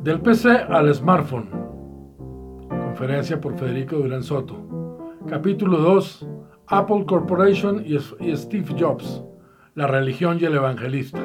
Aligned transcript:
Del 0.00 0.20
PC 0.22 0.50
al 0.68 0.94
smartphone. 0.94 1.48
Conferencia 2.68 3.40
por 3.40 3.56
Federico 3.56 3.96
Durán 3.96 4.22
Soto. 4.22 5.16
Capítulo 5.26 5.78
2. 5.78 6.28
Apple 6.66 7.06
Corporation 7.06 7.82
y 7.86 7.98
Steve 8.36 8.76
Jobs. 8.78 9.24
La 9.74 9.86
religión 9.86 10.36
y 10.38 10.44
el 10.44 10.56
evangelista. 10.56 11.20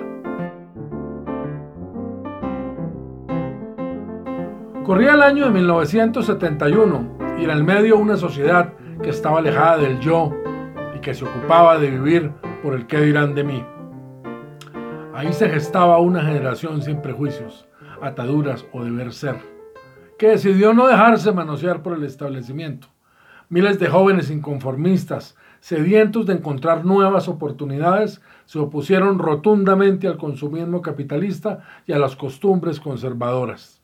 Corría 4.86 5.16
el 5.16 5.24
año 5.24 5.44
de 5.46 5.52
1971 5.52 7.18
y 7.38 7.44
en 7.44 7.50
el 7.50 7.66
medio 7.66 7.98
una 7.98 8.16
sociedad 8.16 8.72
que 9.02 9.10
estaba 9.10 9.40
alejada 9.40 9.80
del 9.80 10.00
yo 10.00 10.32
y 10.96 11.00
que 11.00 11.14
se 11.14 11.26
ocupaba 11.26 11.78
de 11.80 11.90
vivir 11.90 12.32
por 12.64 12.76
el 12.76 12.88
qué 12.88 13.02
dirán 13.02 13.36
de 13.36 13.44
mí. 13.44 13.66
Ahí 15.14 15.32
se 15.32 15.48
gestaba 15.48 16.00
una 16.00 16.24
generación 16.24 16.82
sin 16.82 17.00
prejuicios, 17.02 17.68
ataduras 18.02 18.66
o 18.72 18.84
deber 18.84 19.14
ser, 19.14 19.36
que 20.18 20.30
decidió 20.30 20.74
no 20.74 20.88
dejarse 20.88 21.32
manosear 21.32 21.84
por 21.84 21.94
el 21.94 22.04
establecimiento. 22.04 22.88
Miles 23.48 23.78
de 23.78 23.90
jóvenes 23.90 24.32
inconformistas, 24.32 25.38
sedientos 25.60 26.26
de 26.26 26.34
encontrar 26.34 26.84
nuevas 26.84 27.28
oportunidades, 27.28 28.22
se 28.46 28.58
opusieron 28.58 29.20
rotundamente 29.20 30.08
al 30.08 30.18
consumismo 30.18 30.82
capitalista 30.82 31.60
y 31.86 31.94
a 31.94 32.00
las 32.00 32.16
costumbres 32.16 32.80
conservadoras 32.80 33.84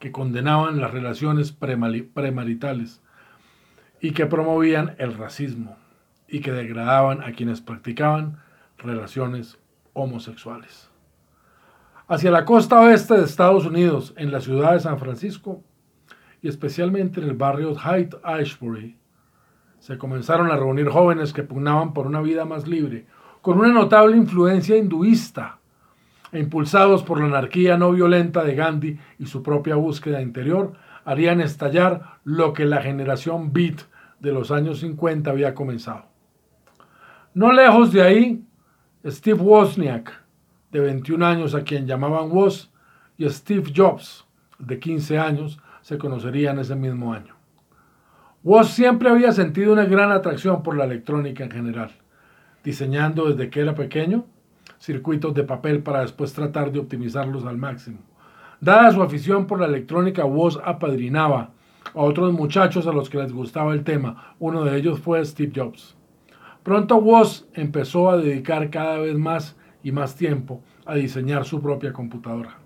que 0.00 0.10
condenaban 0.10 0.80
las 0.80 0.90
relaciones 0.90 1.52
premaritales 1.52 3.00
y 4.00 4.10
que 4.10 4.26
promovían 4.26 4.96
el 4.98 5.14
racismo 5.14 5.76
y 6.26 6.40
que 6.40 6.50
degradaban 6.50 7.22
a 7.22 7.32
quienes 7.32 7.60
practicaban 7.60 8.42
relaciones 8.84 9.58
homosexuales. 9.92 10.90
Hacia 12.06 12.30
la 12.30 12.44
costa 12.44 12.80
oeste 12.80 13.14
de 13.14 13.24
Estados 13.24 13.64
Unidos, 13.64 14.12
en 14.16 14.30
la 14.30 14.40
ciudad 14.40 14.72
de 14.72 14.80
San 14.80 14.98
Francisco, 14.98 15.62
y 16.42 16.48
especialmente 16.48 17.20
en 17.20 17.28
el 17.28 17.34
barrio 17.34 17.74
Hyde 17.74 18.18
Ashbury, 18.22 18.98
se 19.78 19.96
comenzaron 19.96 20.50
a 20.50 20.56
reunir 20.56 20.88
jóvenes 20.88 21.32
que 21.32 21.42
pugnaban 21.42 21.94
por 21.94 22.06
una 22.06 22.20
vida 22.20 22.44
más 22.44 22.68
libre, 22.68 23.06
con 23.40 23.58
una 23.58 23.68
notable 23.68 24.16
influencia 24.16 24.76
hinduista 24.76 25.58
e 26.32 26.38
impulsados 26.38 27.02
por 27.02 27.20
la 27.20 27.26
anarquía 27.26 27.76
no 27.78 27.92
violenta 27.92 28.44
de 28.44 28.54
Gandhi 28.54 28.98
y 29.18 29.26
su 29.26 29.42
propia 29.42 29.76
búsqueda 29.76 30.20
interior, 30.20 30.72
harían 31.04 31.40
estallar 31.40 32.18
lo 32.24 32.52
que 32.52 32.64
la 32.64 32.82
generación 32.82 33.52
beat 33.52 33.82
de 34.20 34.32
los 34.32 34.50
años 34.50 34.80
50 34.80 35.30
había 35.30 35.54
comenzado. 35.54 36.06
No 37.34 37.52
lejos 37.52 37.92
de 37.92 38.02
ahí, 38.02 38.44
Steve 39.06 39.42
Wozniak, 39.42 40.12
de 40.72 40.80
21 40.80 41.26
años, 41.26 41.54
a 41.54 41.62
quien 41.62 41.86
llamaban 41.86 42.30
Woz, 42.32 42.70
y 43.18 43.28
Steve 43.28 43.70
Jobs, 43.74 44.24
de 44.58 44.78
15 44.78 45.18
años, 45.18 45.58
se 45.82 45.98
conocerían 45.98 46.58
ese 46.58 46.74
mismo 46.74 47.12
año. 47.12 47.34
Woz 48.42 48.70
siempre 48.70 49.10
había 49.10 49.32
sentido 49.32 49.74
una 49.74 49.84
gran 49.84 50.10
atracción 50.10 50.62
por 50.62 50.76
la 50.76 50.84
electrónica 50.84 51.44
en 51.44 51.50
general, 51.50 51.90
diseñando 52.64 53.26
desde 53.30 53.50
que 53.50 53.60
era 53.60 53.74
pequeño 53.74 54.24
circuitos 54.78 55.34
de 55.34 55.44
papel 55.44 55.82
para 55.82 56.00
después 56.00 56.32
tratar 56.32 56.72
de 56.72 56.78
optimizarlos 56.78 57.44
al 57.44 57.58
máximo. 57.58 57.98
Dada 58.60 58.90
su 58.90 59.02
afición 59.02 59.46
por 59.46 59.60
la 59.60 59.66
electrónica, 59.66 60.24
Woz 60.24 60.58
apadrinaba 60.64 61.50
a 61.94 62.00
otros 62.00 62.32
muchachos 62.32 62.86
a 62.86 62.92
los 62.92 63.10
que 63.10 63.18
les 63.18 63.32
gustaba 63.32 63.74
el 63.74 63.84
tema. 63.84 64.34
Uno 64.38 64.64
de 64.64 64.76
ellos 64.76 65.00
fue 65.00 65.24
Steve 65.24 65.52
Jobs. 65.54 65.94
Pronto 66.64 66.96
Woz 66.96 67.46
empezó 67.52 68.08
a 68.08 68.16
dedicar 68.16 68.70
cada 68.70 68.96
vez 68.96 69.18
más 69.18 69.54
y 69.82 69.92
más 69.92 70.16
tiempo 70.16 70.62
a 70.86 70.94
diseñar 70.94 71.44
su 71.44 71.60
propia 71.60 71.92
computadora. 71.92 72.56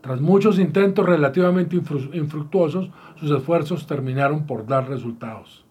Tras 0.00 0.20
muchos 0.20 0.60
intentos 0.60 1.04
relativamente 1.04 1.74
infructuosos, 1.74 2.90
sus 3.16 3.32
esfuerzos 3.32 3.88
terminaron 3.88 4.46
por 4.46 4.64
dar 4.64 4.88
resultados. 4.88 5.66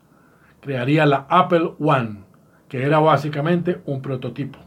Crearía 0.59 1.05
la 1.05 1.25
Apple 1.29 1.75
One, 1.79 2.25
que 2.67 2.83
era 2.83 2.99
básicamente 2.99 3.81
un 3.85 4.01
prototipo. 4.01 4.59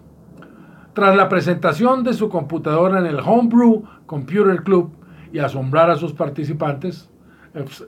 Tras 0.94 1.14
la 1.14 1.28
presentación 1.28 2.04
de 2.04 2.14
su 2.14 2.30
computadora 2.30 3.00
en 3.00 3.06
el 3.06 3.20
Homebrew 3.20 3.84
Computer 4.06 4.62
Club 4.62 4.92
y 5.30 5.40
asombrar 5.40 5.90
a 5.90 5.96
sus 5.96 6.14
participantes, 6.14 7.10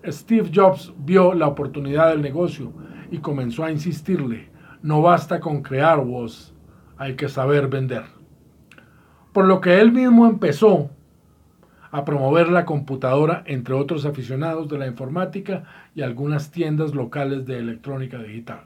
Steve 0.06 0.50
Jobs 0.55 0.93
vio 0.99 1.33
la 1.33 1.47
oportunidad 1.47 2.11
del 2.11 2.21
negocio 2.21 2.71
y 3.11 3.19
comenzó 3.19 3.65
a 3.65 3.71
insistirle, 3.71 4.58
no 4.83 5.03
basta 5.03 5.41
con 5.41 5.62
crear 5.62 6.05
voz, 6.05 6.55
hay 6.97 7.15
que 7.15 7.28
saber 7.28 7.69
vender. 7.69 8.05
Por 9.33 9.47
lo 9.47 9.61
que 9.61 9.81
él 9.81 9.93
mismo 9.93 10.27
empezó 10.27 10.91
a 11.91 12.05
promover 12.05 12.49
la 12.49 12.65
computadora 12.65 13.43
entre 13.47 13.75
otros 13.75 14.05
aficionados 14.05 14.69
de 14.69 14.78
la 14.78 14.87
informática 14.87 15.65
y 15.94 16.03
algunas 16.03 16.50
tiendas 16.50 16.94
locales 16.94 17.47
de 17.47 17.59
electrónica 17.59 18.19
digital. 18.19 18.61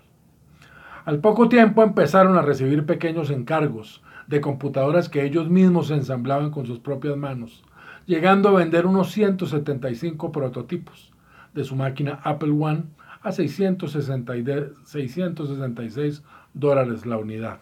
Al 1.05 1.19
poco 1.21 1.49
tiempo 1.49 1.83
empezaron 1.83 2.37
a 2.37 2.43
recibir 2.43 2.87
pequeños 2.87 3.31
encargos 3.31 4.03
de 4.27 4.41
computadoras 4.41 5.09
que 5.09 5.25
ellos 5.25 5.49
mismos 5.51 5.91
ensamblaban 5.91 6.51
con 6.51 6.67
sus 6.67 6.79
propias 6.79 7.17
manos, 7.17 7.65
llegando 8.07 8.49
a 8.49 8.53
vender 8.53 8.87
unos 8.87 9.11
175 9.11 10.33
prototipos 10.33 11.13
de 11.55 11.65
su 11.65 11.77
máquina 11.77 12.21
Apple 12.23 12.53
One 12.53 12.85
a 13.23 13.33
666 13.33 16.23
dólares 16.55 17.07
la 17.07 17.19
unidad. 17.19 17.59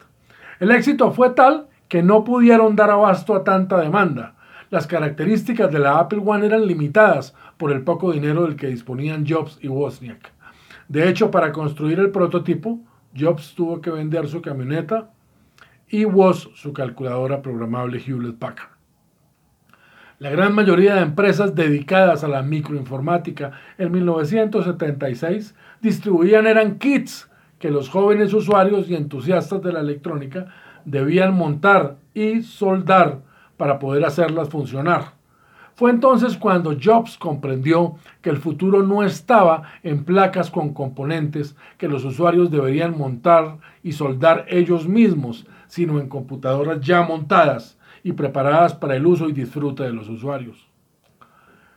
El 0.58 0.70
éxito 0.70 1.12
fue 1.12 1.30
tal 1.30 1.68
que 1.88 2.02
no 2.02 2.24
pudieron 2.24 2.76
dar 2.76 2.90
abasto 2.90 3.34
a 3.34 3.44
tanta 3.44 3.78
demanda. 3.78 4.36
Las 4.70 4.86
características 4.86 5.72
de 5.72 5.80
la 5.80 5.98
Apple 5.98 6.22
One 6.24 6.46
eran 6.46 6.66
limitadas 6.66 7.34
por 7.56 7.72
el 7.72 7.82
poco 7.82 8.12
dinero 8.12 8.44
del 8.44 8.56
que 8.56 8.68
disponían 8.68 9.26
Jobs 9.26 9.58
y 9.60 9.68
Wozniak. 9.68 10.32
De 10.88 11.08
hecho, 11.08 11.30
para 11.30 11.52
construir 11.52 11.98
el 11.98 12.10
prototipo, 12.10 12.80
Jobs 13.18 13.54
tuvo 13.54 13.80
que 13.80 13.90
vender 13.90 14.28
su 14.28 14.40
camioneta 14.40 15.10
y 15.88 16.04
Woz 16.04 16.50
su 16.54 16.72
calculadora 16.72 17.42
programable 17.42 17.98
Hewlett 17.98 18.38
Packard. 18.38 18.69
La 20.20 20.28
gran 20.28 20.54
mayoría 20.54 20.96
de 20.96 21.00
empresas 21.00 21.54
dedicadas 21.54 22.22
a 22.24 22.28
la 22.28 22.42
microinformática 22.42 23.52
en 23.78 23.90
1976 23.90 25.54
distribuían 25.80 26.46
eran 26.46 26.78
kits 26.78 27.30
que 27.58 27.70
los 27.70 27.88
jóvenes 27.88 28.34
usuarios 28.34 28.90
y 28.90 28.96
entusiastas 28.96 29.62
de 29.62 29.72
la 29.72 29.80
electrónica 29.80 30.48
debían 30.84 31.34
montar 31.34 31.96
y 32.12 32.42
soldar 32.42 33.22
para 33.56 33.78
poder 33.78 34.04
hacerlas 34.04 34.50
funcionar. 34.50 35.14
Fue 35.74 35.90
entonces 35.90 36.36
cuando 36.36 36.76
Jobs 36.78 37.16
comprendió 37.16 37.94
que 38.20 38.28
el 38.28 38.36
futuro 38.36 38.82
no 38.82 39.02
estaba 39.02 39.62
en 39.82 40.04
placas 40.04 40.50
con 40.50 40.74
componentes 40.74 41.56
que 41.78 41.88
los 41.88 42.04
usuarios 42.04 42.50
deberían 42.50 42.98
montar 42.98 43.56
y 43.82 43.92
soldar 43.92 44.44
ellos 44.50 44.86
mismos, 44.86 45.46
sino 45.66 45.98
en 45.98 46.10
computadoras 46.10 46.82
ya 46.82 47.00
montadas 47.00 47.78
y 48.02 48.12
preparadas 48.12 48.74
para 48.74 48.96
el 48.96 49.06
uso 49.06 49.28
y 49.28 49.32
disfrute 49.32 49.82
de 49.82 49.92
los 49.92 50.08
usuarios. 50.08 50.68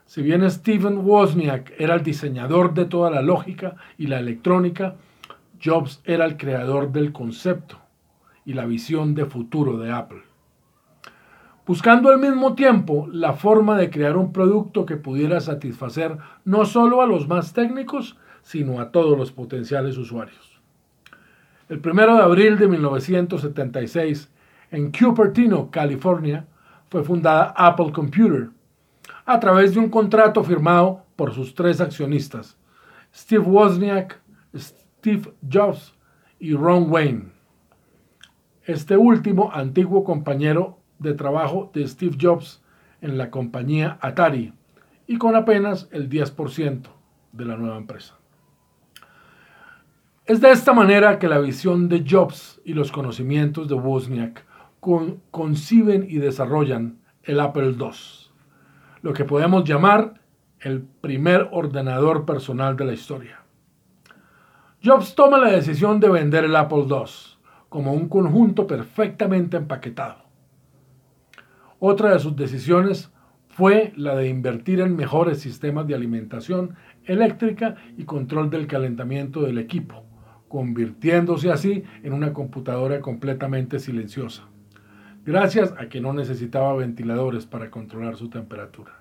Si 0.06 0.22
bien 0.22 0.50
Steven 0.50 0.98
Wozniak 0.98 1.74
era 1.78 1.96
el 1.96 2.04
diseñador 2.04 2.74
de 2.74 2.86
toda 2.86 3.10
la 3.10 3.22
lógica 3.22 3.76
y 3.98 4.08
la 4.08 4.20
electrónica, 4.20 4.96
Jobs 5.64 6.02
era 6.06 6.26
el 6.26 6.38
creador 6.38 6.92
del 6.92 7.14
concepto 7.14 7.80
y 8.46 8.54
la 8.54 8.66
visión 8.66 9.16
de 9.16 9.26
futuro 9.26 9.78
de 9.78 9.92
Apple. 9.92 10.22
Buscando 11.66 12.10
al 12.10 12.20
mismo 12.20 12.56
tiempo 12.56 13.08
la 13.10 13.34
forma 13.34 13.78
de 13.78 13.90
crear 13.90 14.18
un 14.18 14.34
producto 14.34 14.86
que 14.86 14.98
pudiera 14.98 15.40
satisfacer 15.40 16.18
no 16.44 16.66
solo 16.66 17.02
a 17.02 17.08
los 17.08 17.30
más 17.30 17.54
técnicos, 17.54 18.18
sino 18.42 18.82
a 18.82 18.92
todos 18.92 19.18
los 19.18 19.32
potenciales 19.32 19.98
usuarios. 19.98 20.60
El 21.70 21.80
1 21.80 22.18
de 22.18 22.22
abril 22.22 22.58
de 22.58 22.68
1976, 22.68 24.30
en 24.74 24.92
Cupertino, 24.92 25.70
California, 25.70 26.48
fue 26.90 27.04
fundada 27.04 27.54
Apple 27.56 27.92
Computer 27.92 28.50
a 29.24 29.40
través 29.40 29.74
de 29.74 29.80
un 29.80 29.90
contrato 29.90 30.44
firmado 30.44 31.06
por 31.16 31.32
sus 31.32 31.54
tres 31.54 31.80
accionistas, 31.80 32.58
Steve 33.16 33.44
Wozniak, 33.44 34.20
Steve 34.56 35.32
Jobs 35.48 35.94
y 36.40 36.56
Ron 36.56 36.90
Wayne. 36.90 37.26
Este 38.64 38.98
último, 38.98 39.52
antiguo 39.54 40.04
compañero 40.04 40.80
de 40.98 41.14
trabajo 41.14 41.70
de 41.72 41.88
Steve 41.88 42.18
Jobs 42.20 42.64
en 43.00 43.20
la 43.20 43.30
compañía 43.30 44.00
Atari 44.02 44.54
y 45.06 45.20
con 45.20 45.36
apenas 45.36 45.88
el 45.92 46.10
10% 46.10 46.88
de 47.32 47.46
la 47.46 47.58
nueva 47.58 47.78
empresa. 47.78 48.18
Es 50.26 50.42
de 50.42 50.50
esta 50.50 50.74
manera 50.74 51.20
que 51.20 51.28
la 51.28 51.38
visión 51.38 51.90
de 51.90 52.04
Jobs 52.10 52.60
y 52.66 52.74
los 52.74 52.92
conocimientos 52.92 53.68
de 53.68 53.76
Wozniak 53.76 54.46
conciben 55.32 56.06
y 56.10 56.18
desarrollan 56.18 57.00
el 57.24 57.40
Apple 57.40 57.76
II, 57.80 57.88
lo 59.02 59.14
que 59.14 59.26
podemos 59.26 59.64
llamar 59.64 60.22
el 60.60 60.82
primer 60.82 61.50
ordenador 61.52 62.26
personal 62.26 62.76
de 62.76 62.86
la 62.86 62.94
historia. 62.94 63.40
Jobs 64.84 65.16
toma 65.16 65.38
la 65.38 65.52
decisión 65.52 66.00
de 66.00 66.10
vender 66.10 66.44
el 66.44 66.56
Apple 66.56 66.86
II, 66.90 67.06
como 67.70 67.94
un 67.94 68.10
conjunto 68.10 68.68
perfectamente 68.68 69.58
empaquetado. 69.58 70.24
Otra 71.80 72.14
de 72.14 72.20
sus 72.20 72.36
decisiones 72.36 73.12
fue 73.48 73.94
la 73.96 74.16
de 74.16 74.28
invertir 74.28 74.82
en 74.82 74.96
mejores 74.96 75.40
sistemas 75.40 75.88
de 75.88 75.96
alimentación 75.96 76.76
eléctrica 77.06 77.76
y 77.98 78.04
control 78.04 78.50
del 78.50 78.68
calentamiento 78.68 79.42
del 79.42 79.58
equipo, 79.58 80.04
convirtiéndose 80.48 81.52
así 81.52 81.84
en 82.04 82.14
una 82.14 82.34
computadora 82.34 83.00
completamente 83.00 83.80
silenciosa, 83.80 84.44
gracias 85.26 85.74
a 85.78 85.88
que 85.88 86.02
no 86.02 86.14
necesitaba 86.14 86.76
ventiladores 86.76 87.46
para 87.46 87.72
controlar 87.72 88.18
su 88.18 88.30
temperatura. 88.30 88.92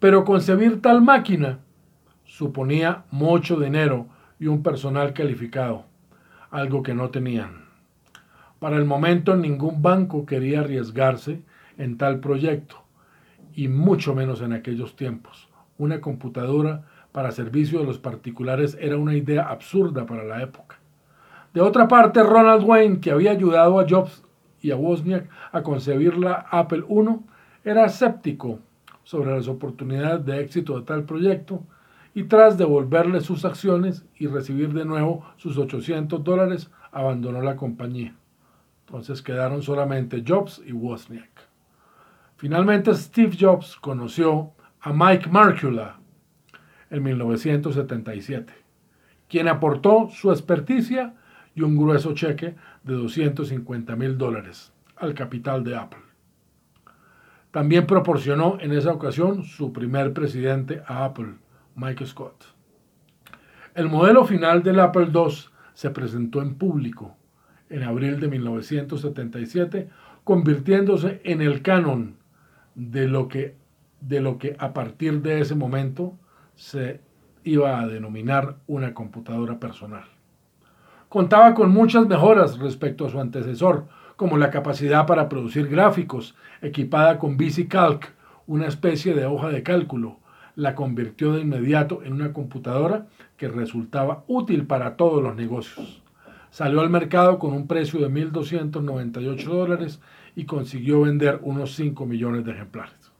Pero 0.00 0.24
concebir 0.24 0.82
tal 0.82 1.02
máquina 1.02 1.60
suponía 2.24 3.04
mucho 3.10 3.58
dinero 3.58 4.08
y 4.40 4.46
un 4.46 4.62
personal 4.62 5.12
calificado, 5.12 5.86
algo 6.50 6.82
que 6.82 6.94
no 6.94 7.10
tenían. 7.10 7.64
Para 8.58 8.76
el 8.76 8.84
momento 8.84 9.36
ningún 9.36 9.82
banco 9.82 10.26
quería 10.26 10.60
arriesgarse 10.60 11.42
en 11.78 11.96
tal 11.96 12.20
proyecto, 12.20 12.82
y 13.54 13.68
mucho 13.68 14.14
menos 14.14 14.40
en 14.40 14.52
aquellos 14.52 14.96
tiempos. 14.96 15.48
Una 15.78 16.00
computadora 16.00 16.82
para 17.12 17.30
servicio 17.30 17.78
de 17.78 17.84
los 17.84 17.98
particulares 17.98 18.76
era 18.80 18.96
una 18.96 19.14
idea 19.14 19.48
absurda 19.48 20.06
para 20.06 20.24
la 20.24 20.42
época. 20.42 20.80
De 21.52 21.60
otra 21.60 21.86
parte, 21.86 22.22
Ronald 22.22 22.64
Wayne, 22.64 22.98
que 22.98 23.12
había 23.12 23.30
ayudado 23.30 23.78
a 23.78 23.86
Jobs 23.88 24.23
y 24.64 24.70
a 24.70 24.76
Wozniak 24.76 25.28
a 25.52 25.62
concebir 25.62 26.16
la 26.16 26.46
Apple 26.50 26.84
I, 26.88 27.68
era 27.68 27.84
escéptico 27.84 28.60
sobre 29.02 29.30
las 29.34 29.46
oportunidades 29.46 30.24
de 30.24 30.40
éxito 30.40 30.78
de 30.78 30.86
tal 30.86 31.04
proyecto 31.04 31.62
y 32.14 32.24
tras 32.24 32.56
devolverle 32.56 33.20
sus 33.20 33.44
acciones 33.44 34.06
y 34.16 34.26
recibir 34.26 34.72
de 34.72 34.86
nuevo 34.86 35.22
sus 35.36 35.58
800 35.58 36.24
dólares, 36.24 36.70
abandonó 36.92 37.42
la 37.42 37.56
compañía. 37.56 38.16
Entonces 38.86 39.20
quedaron 39.20 39.62
solamente 39.62 40.24
Jobs 40.26 40.62
y 40.64 40.72
Wozniak. 40.72 41.46
Finalmente 42.36 42.94
Steve 42.94 43.36
Jobs 43.38 43.76
conoció 43.76 44.52
a 44.80 44.94
Mike 44.94 45.28
Markula 45.28 45.98
en 46.88 47.02
1977, 47.02 48.54
quien 49.28 49.48
aportó 49.48 50.08
su 50.10 50.30
experticia 50.30 51.14
y 51.54 51.62
un 51.62 51.76
grueso 51.76 52.14
cheque 52.14 52.54
de 52.82 52.94
250 52.94 53.96
mil 53.96 54.18
dólares 54.18 54.72
al 54.96 55.14
capital 55.14 55.64
de 55.64 55.76
Apple. 55.76 56.00
También 57.50 57.86
proporcionó 57.86 58.58
en 58.60 58.72
esa 58.72 58.92
ocasión 58.92 59.44
su 59.44 59.72
primer 59.72 60.12
presidente 60.12 60.82
a 60.86 61.04
Apple, 61.04 61.34
Mike 61.76 62.06
Scott. 62.06 62.44
El 63.74 63.88
modelo 63.88 64.24
final 64.24 64.62
del 64.62 64.80
Apple 64.80 65.08
II 65.12 65.34
se 65.72 65.90
presentó 65.90 66.42
en 66.42 66.54
público 66.54 67.16
en 67.70 67.82
abril 67.82 68.20
de 68.20 68.28
1977, 68.28 69.88
convirtiéndose 70.22 71.20
en 71.24 71.42
el 71.42 71.62
canon 71.62 72.16
de 72.74 73.08
lo 73.08 73.28
que, 73.28 73.56
de 74.00 74.20
lo 74.20 74.38
que 74.38 74.56
a 74.58 74.72
partir 74.72 75.22
de 75.22 75.40
ese 75.40 75.54
momento 75.54 76.18
se 76.54 77.00
iba 77.42 77.80
a 77.80 77.86
denominar 77.86 78.56
una 78.66 78.94
computadora 78.94 79.58
personal. 79.58 80.13
Contaba 81.14 81.54
con 81.54 81.70
muchas 81.70 82.08
mejoras 82.08 82.58
respecto 82.58 83.06
a 83.06 83.08
su 83.08 83.20
antecesor, 83.20 83.86
como 84.16 84.36
la 84.36 84.50
capacidad 84.50 85.06
para 85.06 85.28
producir 85.28 85.68
gráficos, 85.68 86.34
equipada 86.60 87.20
con 87.20 87.36
VisiCalc, 87.36 88.12
una 88.48 88.66
especie 88.66 89.14
de 89.14 89.24
hoja 89.24 89.50
de 89.50 89.62
cálculo. 89.62 90.18
La 90.56 90.74
convirtió 90.74 91.34
de 91.34 91.42
inmediato 91.42 92.02
en 92.02 92.14
una 92.14 92.32
computadora 92.32 93.06
que 93.36 93.46
resultaba 93.46 94.24
útil 94.26 94.66
para 94.66 94.96
todos 94.96 95.22
los 95.22 95.36
negocios. 95.36 96.02
Salió 96.50 96.80
al 96.80 96.90
mercado 96.90 97.38
con 97.38 97.52
un 97.52 97.68
precio 97.68 98.00
de 98.00 98.10
1.298 98.10 99.44
dólares 99.44 100.00
y 100.34 100.46
consiguió 100.46 101.02
vender 101.02 101.38
unos 101.44 101.76
5 101.76 102.06
millones 102.06 102.44
de 102.44 102.50
ejemplares. 102.50 103.12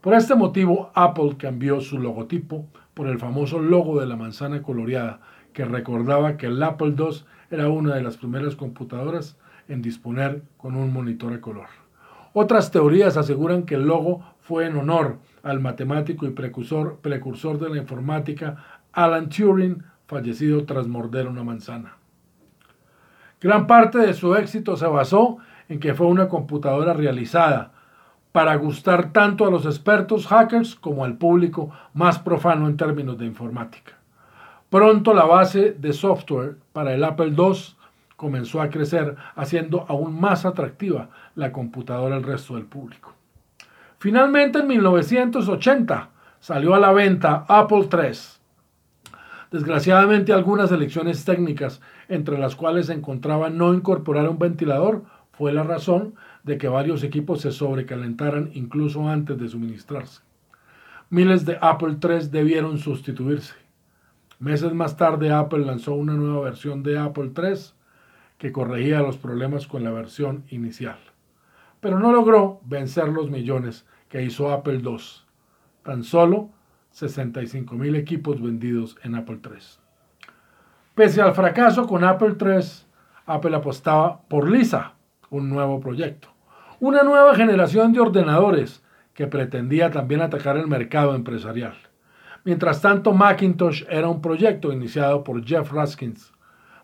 Por 0.00 0.14
este 0.14 0.34
motivo, 0.34 0.90
Apple 0.94 1.36
cambió 1.36 1.82
su 1.82 1.98
logotipo 1.98 2.64
por 2.94 3.08
el 3.08 3.18
famoso 3.18 3.58
logo 3.58 4.00
de 4.00 4.06
la 4.06 4.16
manzana 4.16 4.62
coloreada, 4.62 5.20
que 5.52 5.64
recordaba 5.64 6.36
que 6.36 6.46
el 6.46 6.62
Apple 6.62 6.94
II 6.96 7.24
era 7.50 7.68
una 7.68 7.94
de 7.94 8.02
las 8.02 8.16
primeras 8.16 8.56
computadoras 8.56 9.36
en 9.68 9.82
disponer 9.82 10.42
con 10.56 10.76
un 10.76 10.92
monitor 10.92 11.32
a 11.32 11.40
color. 11.40 11.66
Otras 12.32 12.70
teorías 12.70 13.16
aseguran 13.16 13.64
que 13.64 13.74
el 13.74 13.86
logo 13.86 14.22
fue 14.40 14.66
en 14.66 14.76
honor 14.76 15.18
al 15.42 15.60
matemático 15.60 16.26
y 16.26 16.30
precursor, 16.30 16.98
precursor 17.00 17.58
de 17.58 17.70
la 17.70 17.78
informática 17.78 18.82
Alan 18.92 19.28
Turing, 19.28 19.82
fallecido 20.06 20.64
tras 20.64 20.86
morder 20.86 21.28
una 21.28 21.44
manzana. 21.44 21.96
Gran 23.40 23.66
parte 23.66 23.98
de 23.98 24.14
su 24.14 24.34
éxito 24.34 24.76
se 24.76 24.86
basó 24.86 25.38
en 25.68 25.80
que 25.80 25.94
fue 25.94 26.06
una 26.06 26.28
computadora 26.28 26.92
realizada 26.92 27.72
para 28.32 28.54
gustar 28.56 29.12
tanto 29.12 29.46
a 29.46 29.50
los 29.50 29.64
expertos 29.64 30.26
hackers 30.26 30.74
como 30.74 31.04
al 31.04 31.16
público 31.16 31.70
más 31.94 32.18
profano 32.18 32.68
en 32.68 32.76
términos 32.76 33.18
de 33.18 33.26
informática. 33.26 33.99
Pronto 34.70 35.12
la 35.12 35.24
base 35.24 35.72
de 35.72 35.92
software 35.92 36.56
para 36.72 36.94
el 36.94 37.02
Apple 37.02 37.34
II 37.36 37.54
comenzó 38.14 38.62
a 38.62 38.70
crecer, 38.70 39.16
haciendo 39.34 39.84
aún 39.88 40.20
más 40.20 40.46
atractiva 40.46 41.10
la 41.34 41.50
computadora 41.50 42.14
al 42.14 42.22
resto 42.22 42.54
del 42.54 42.66
público. 42.66 43.12
Finalmente, 43.98 44.60
en 44.60 44.68
1980, 44.68 46.10
salió 46.38 46.74
a 46.74 46.78
la 46.78 46.92
venta 46.92 47.44
Apple 47.48 47.88
III. 47.92 48.18
Desgraciadamente, 49.50 50.32
algunas 50.32 50.70
elecciones 50.70 51.24
técnicas, 51.24 51.80
entre 52.08 52.38
las 52.38 52.54
cuales 52.54 52.86
se 52.86 52.92
encontraba 52.92 53.50
no 53.50 53.74
incorporar 53.74 54.28
un 54.28 54.38
ventilador, 54.38 55.02
fue 55.32 55.52
la 55.52 55.64
razón 55.64 56.14
de 56.44 56.58
que 56.58 56.68
varios 56.68 57.02
equipos 57.02 57.40
se 57.40 57.50
sobrecalentaran 57.50 58.50
incluso 58.54 59.08
antes 59.08 59.36
de 59.36 59.48
suministrarse. 59.48 60.20
Miles 61.08 61.44
de 61.44 61.58
Apple 61.60 61.96
III 62.00 62.28
debieron 62.28 62.78
sustituirse. 62.78 63.59
Meses 64.40 64.72
más 64.72 64.96
tarde 64.96 65.30
Apple 65.30 65.66
lanzó 65.66 65.92
una 65.92 66.14
nueva 66.14 66.40
versión 66.40 66.82
de 66.82 66.98
Apple 66.98 67.32
III 67.36 67.74
que 68.38 68.52
corregía 68.52 69.00
los 69.00 69.18
problemas 69.18 69.66
con 69.66 69.84
la 69.84 69.90
versión 69.90 70.44
inicial. 70.48 70.96
Pero 71.80 71.98
no 71.98 72.10
logró 72.10 72.62
vencer 72.64 73.08
los 73.08 73.30
millones 73.30 73.84
que 74.08 74.22
hizo 74.22 74.50
Apple 74.50 74.80
II. 74.82 74.96
Tan 75.82 76.04
solo 76.04 76.48
65 76.92 77.74
mil 77.74 77.94
equipos 77.96 78.40
vendidos 78.40 78.96
en 79.02 79.14
Apple 79.14 79.40
III. 79.44 79.58
Pese 80.94 81.20
al 81.20 81.34
fracaso 81.34 81.86
con 81.86 82.02
Apple 82.02 82.36
III, 82.40 82.64
Apple 83.26 83.54
apostaba 83.54 84.22
por 84.22 84.50
Lisa, 84.50 84.94
un 85.28 85.50
nuevo 85.50 85.80
proyecto. 85.80 86.28
Una 86.80 87.02
nueva 87.02 87.34
generación 87.34 87.92
de 87.92 88.00
ordenadores 88.00 88.82
que 89.12 89.26
pretendía 89.26 89.90
también 89.90 90.22
atacar 90.22 90.56
el 90.56 90.66
mercado 90.66 91.14
empresarial. 91.14 91.89
Mientras 92.44 92.80
tanto, 92.80 93.12
Macintosh 93.12 93.84
era 93.88 94.08
un 94.08 94.20
proyecto 94.20 94.72
iniciado 94.72 95.22
por 95.22 95.44
Jeff 95.44 95.72
Raskins 95.72 96.32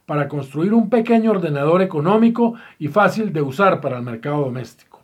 para 0.05 0.29
construir 0.29 0.73
un 0.73 0.89
pequeño 0.89 1.33
ordenador 1.33 1.83
económico 1.83 2.55
y 2.79 2.89
fácil 2.89 3.33
de 3.33 3.43
usar 3.43 3.81
para 3.81 3.97
el 3.97 4.03
mercado 4.03 4.43
doméstico. 4.43 5.03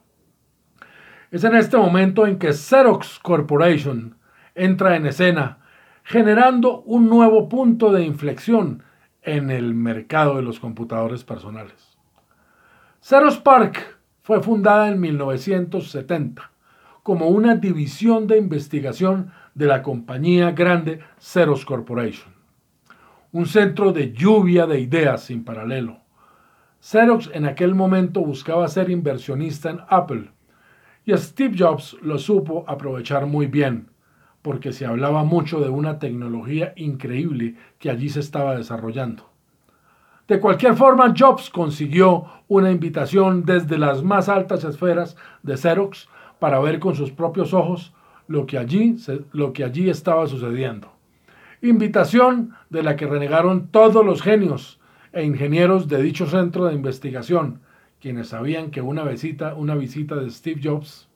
Es 1.30 1.44
en 1.44 1.56
este 1.56 1.76
momento 1.76 2.26
en 2.26 2.38
que 2.38 2.52
Xerox 2.52 3.18
Corporation 3.18 4.16
entra 4.54 4.96
en 4.96 5.06
escena, 5.06 5.58
generando 6.04 6.82
un 6.82 7.08
nuevo 7.08 7.48
punto 7.48 7.90
de 7.90 8.04
inflexión 8.04 8.82
en 9.22 9.50
el 9.50 9.74
mercado 9.74 10.36
de 10.36 10.42
los 10.42 10.60
computadores 10.60 11.24
personales. 11.24 11.96
Xerox 13.00 13.38
Park 13.38 13.98
fue 14.22 14.42
fundada 14.42 14.88
en 14.88 15.00
1970 15.00 16.52
como 17.02 17.28
una 17.28 17.56
división 17.56 18.26
de 18.26 18.38
investigación 18.38 19.32
de 19.54 19.66
la 19.66 19.82
compañía 19.82 20.52
grande 20.52 21.00
Xerox 21.18 21.64
Corporation. 21.64 22.32
Un 23.32 23.46
centro 23.46 23.92
de 23.92 24.12
lluvia 24.12 24.66
de 24.66 24.80
ideas 24.80 25.24
sin 25.24 25.44
paralelo. 25.44 25.98
Xerox 26.80 27.30
en 27.32 27.46
aquel 27.46 27.74
momento 27.74 28.20
buscaba 28.20 28.66
ser 28.68 28.90
inversionista 28.90 29.70
en 29.70 29.80
Apple 29.88 30.30
y 31.04 31.16
Steve 31.16 31.56
Jobs 31.58 31.96
lo 32.00 32.18
supo 32.18 32.64
aprovechar 32.68 33.26
muy 33.26 33.46
bien, 33.46 33.88
porque 34.40 34.72
se 34.72 34.86
hablaba 34.86 35.24
mucho 35.24 35.60
de 35.60 35.68
una 35.68 35.98
tecnología 35.98 36.72
increíble 36.76 37.56
que 37.78 37.90
allí 37.90 38.08
se 38.08 38.20
estaba 38.20 38.56
desarrollando. 38.56 39.28
De 40.28 40.38
cualquier 40.38 40.74
forma, 40.76 41.12
Jobs 41.16 41.50
consiguió 41.50 42.26
una 42.46 42.70
invitación 42.70 43.44
desde 43.44 43.78
las 43.78 44.02
más 44.02 44.28
altas 44.28 44.62
esferas 44.64 45.16
de 45.42 45.56
Xerox 45.56 46.08
para 46.38 46.60
ver 46.60 46.78
con 46.78 46.94
sus 46.94 47.10
propios 47.10 47.52
ojos 47.52 47.92
lo 48.28 48.46
que 48.46 48.58
allí, 48.58 48.96
lo 49.32 49.52
que 49.52 49.64
allí 49.64 49.90
estaba 49.90 50.26
sucediendo. 50.26 50.92
Invitación 51.60 52.54
de 52.70 52.82
la 52.82 52.96
que 52.96 53.06
renegaron 53.06 53.68
todos 53.68 54.04
los 54.04 54.22
genios 54.22 54.80
e 55.12 55.24
ingenieros 55.24 55.88
de 55.88 56.02
dicho 56.02 56.26
centro 56.26 56.66
de 56.66 56.74
investigación, 56.74 57.60
quienes 58.00 58.28
sabían 58.28 58.70
que 58.70 58.80
una 58.80 59.04
visita, 59.04 59.54
una 59.54 59.74
visita 59.74 60.16
de 60.16 60.30
Steve 60.30 60.60
Jobs 60.62 61.08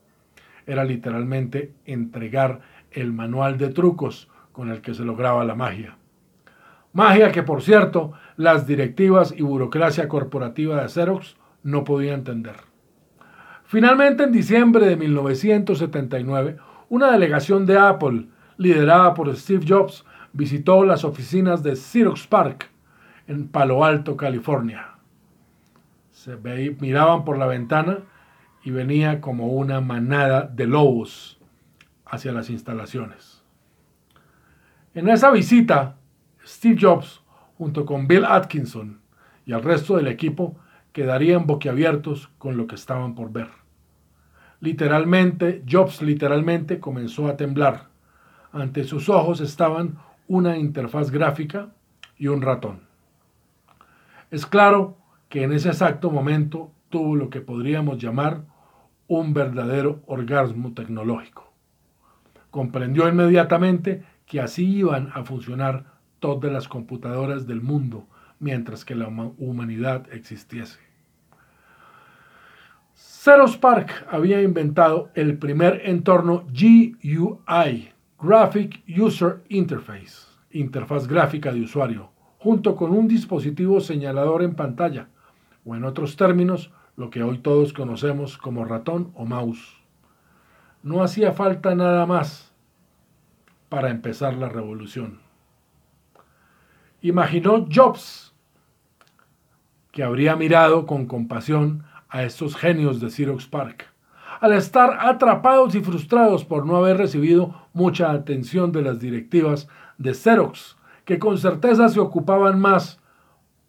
era 0.67 0.85
literalmente 0.85 1.73
entregar 1.85 2.61
el 2.91 3.13
manual 3.13 3.59
de 3.59 3.69
trucos 3.69 4.29
con 4.53 4.71
el 4.71 4.81
que 4.81 4.95
se 4.95 5.05
lograba 5.05 5.45
la 5.45 5.55
magia. 5.55 5.97
Magia 6.93 7.31
que, 7.31 7.43
por 7.43 7.63
cierto, 7.63 8.13
las 8.37 8.67
directivas 8.67 9.35
y 9.37 9.43
burocracia 9.43 10.09
corporativa 10.09 10.81
de 10.81 10.89
Xerox 10.89 11.37
no 11.63 11.85
podían 11.85 12.21
entender. 12.21 12.57
Finalmente, 13.65 14.23
en 14.23 14.33
diciembre 14.33 14.87
de 14.87 14.97
1979, 14.97 16.57
una 16.89 17.11
delegación 17.11 17.67
de 17.67 17.79
Apple, 17.79 18.27
liderada 18.57 19.15
por 19.15 19.35
Steve 19.37 19.65
Jobs, 19.67 20.05
visitó 20.33 20.85
las 20.85 21.05
oficinas 21.05 21.63
de 21.63 21.77
Xerox 21.77 22.27
Park 22.27 22.71
en 23.27 23.49
Palo 23.49 23.85
Alto, 23.85 24.17
California. 24.17 24.91
Se 26.11 26.37
miraban 26.81 27.25
por 27.25 27.39
la 27.39 27.47
ventana 27.47 27.99
y 28.63 28.71
venía 28.71 29.21
como 29.21 29.49
una 29.49 29.81
manada 29.81 30.43
de 30.43 30.67
lobos 30.67 31.39
hacia 32.05 32.33
las 32.33 32.51
instalaciones. 32.51 33.43
En 34.95 35.09
esa 35.09 35.31
visita, 35.31 35.97
Steve 36.45 36.79
Jobs, 36.81 37.23
junto 37.59 37.85
con 37.85 38.07
Bill 38.07 38.25
Atkinson 38.25 39.01
y 39.45 39.53
el 39.53 39.63
resto 39.63 39.97
del 39.97 40.09
equipo, 40.09 40.57
quedarían 40.93 41.47
boquiabiertos 41.47 42.29
con 42.39 42.57
lo 42.57 42.67
que 42.67 42.75
estaban 42.75 43.15
por 43.15 43.31
ver. 43.31 43.49
Literalmente, 44.61 45.63
Jobs 45.69 46.03
literalmente 46.03 46.81
comenzó 46.81 47.29
a 47.29 47.37
temblar. 47.37 47.89
Ante 48.53 48.85
sus 48.85 49.09
ojos 49.09 49.41
estaban 49.41 49.99
una 50.29 50.57
interfaz 50.57 51.11
gráfica 51.11 51.69
y 52.19 52.29
un 52.29 52.43
ratón. 52.43 52.81
Es 54.31 54.47
claro 54.47 54.97
que 55.29 55.43
en 55.43 55.53
ese 55.53 55.69
exacto 55.69 56.11
momento 56.11 56.71
tuvo 56.89 57.17
lo 57.17 57.31
que 57.31 57.41
podríamos 57.41 57.99
llamar 57.99 58.43
un 59.09 59.35
verdadero 59.35 60.03
orgasmo 60.07 60.73
tecnológico. 60.73 61.53
Comprendió 62.51 63.09
inmediatamente 63.09 64.05
que 64.25 64.41
así 64.41 64.79
iban 64.79 65.11
a 65.15 65.25
funcionar 65.25 65.85
todas 66.19 66.51
las 66.51 66.69
computadoras 66.69 67.47
del 67.47 67.61
mundo 67.61 68.07
mientras 68.39 68.85
que 68.85 68.95
la 68.95 69.09
humanidad 69.09 70.07
existiese. 70.13 70.86
Xerox 73.27 73.57
Park 73.57 74.07
había 74.09 74.41
inventado 74.41 75.11
el 75.17 75.37
primer 75.37 75.81
entorno 75.85 76.45
GUI, 76.49 77.91
Graphic 78.21 78.85
User 78.87 79.43
Interface, 79.49 80.29
interfaz 80.53 81.09
gráfica 81.09 81.53
de 81.53 81.61
usuario, 81.63 82.13
junto 82.39 82.77
con 82.77 82.93
un 82.93 83.09
dispositivo 83.09 83.81
señalador 83.81 84.45
en 84.45 84.55
pantalla, 84.55 85.09
o 85.65 85.75
en 85.75 85.83
otros 85.83 86.15
términos, 86.15 86.71
lo 86.97 87.11
que 87.11 87.25
hoy 87.25 87.39
todos 87.39 87.73
conocemos 87.73 88.39
como 88.39 88.65
ratón 88.65 89.11
o 89.17 89.25
mouse. 89.25 89.77
No 90.85 91.03
hacía 91.03 91.33
falta 91.33 91.75
nada 91.75 92.07
más 92.07 92.53
para 93.69 93.91
empezar 93.91 94.35
la 94.35 94.49
revolución. 94.49 95.19
Imaginó 97.03 97.67
Jobs 97.75 98.37
que 99.91 100.05
habría 100.05 100.37
mirado 100.37 100.87
con 100.87 101.07
compasión 101.07 101.83
a 102.09 102.23
estos 102.23 102.57
genios 102.57 103.01
de 103.01 103.11
Xerox 103.11 103.47
Park, 103.47 103.87
al 104.41 104.53
estar 104.53 104.99
atrapados 105.01 105.75
y 105.75 105.81
frustrados 105.81 106.45
por 106.45 106.67
no 106.67 106.77
haber 106.77 106.99
recibido 106.99 107.55
mucha 107.73 108.11
atención 108.11 108.73
de 108.73 108.83
las 108.83 109.01
directivas 109.01 109.69
de 109.99 110.15
Xerox, 110.15 110.77
que 111.05 111.19
con 111.19 111.39
certeza 111.39 111.89
se 111.89 112.01
ocupaban 112.01 112.61
más 112.61 113.01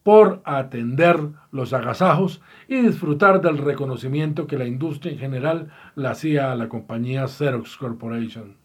por 0.03 0.41
atender 0.45 1.19
los 1.51 1.73
agasajos 1.73 2.41
y 2.67 2.77
disfrutar 2.77 3.41
del 3.41 3.57
reconocimiento 3.57 4.47
que 4.47 4.57
la 4.57 4.65
industria 4.65 5.11
en 5.11 5.19
general 5.19 5.71
le 5.95 6.07
hacía 6.07 6.51
a 6.51 6.55
la 6.55 6.69
compañía 6.69 7.27
Xerox 7.27 7.75
Corporation. 7.75 8.55